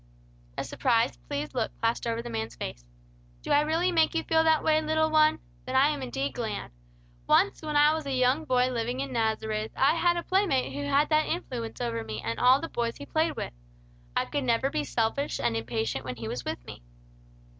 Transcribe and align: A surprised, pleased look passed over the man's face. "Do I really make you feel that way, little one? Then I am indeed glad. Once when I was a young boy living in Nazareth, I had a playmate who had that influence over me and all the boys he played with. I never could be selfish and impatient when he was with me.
A 0.57 0.63
surprised, 0.63 1.19
pleased 1.27 1.53
look 1.53 1.79
passed 1.79 2.07
over 2.07 2.23
the 2.23 2.29
man's 2.31 2.55
face. 2.55 2.85
"Do 3.43 3.51
I 3.51 3.61
really 3.61 3.91
make 3.91 4.15
you 4.15 4.23
feel 4.23 4.43
that 4.43 4.63
way, 4.63 4.81
little 4.81 5.11
one? 5.11 5.37
Then 5.65 5.75
I 5.75 5.89
am 5.89 6.01
indeed 6.01 6.33
glad. 6.33 6.71
Once 7.27 7.61
when 7.61 7.75
I 7.75 7.93
was 7.93 8.07
a 8.07 8.11
young 8.11 8.43
boy 8.45 8.71
living 8.71 8.99
in 8.99 9.13
Nazareth, 9.13 9.71
I 9.75 9.93
had 9.93 10.17
a 10.17 10.23
playmate 10.23 10.73
who 10.73 10.85
had 10.85 11.09
that 11.09 11.27
influence 11.27 11.79
over 11.81 12.03
me 12.03 12.19
and 12.19 12.39
all 12.39 12.59
the 12.59 12.67
boys 12.67 12.97
he 12.97 13.05
played 13.05 13.35
with. 13.35 13.53
I 14.17 14.27
never 14.39 14.69
could 14.69 14.73
be 14.73 14.83
selfish 14.85 15.39
and 15.39 15.55
impatient 15.55 16.03
when 16.03 16.15
he 16.15 16.27
was 16.27 16.43
with 16.43 16.65
me. 16.65 16.81